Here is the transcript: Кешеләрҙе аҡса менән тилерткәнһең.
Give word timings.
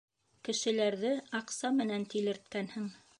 Кешеләрҙе 0.47 1.11
аҡса 1.41 1.71
менән 1.83 2.09
тилерткәнһең. 2.15 2.93